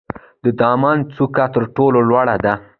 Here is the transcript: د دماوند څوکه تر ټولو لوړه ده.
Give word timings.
د 0.43 0.45
دماوند 0.59 1.01
څوکه 1.15 1.45
تر 1.53 1.63
ټولو 1.75 1.99
لوړه 2.09 2.35
ده. 2.43 2.53